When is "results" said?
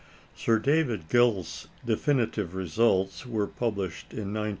2.55-3.23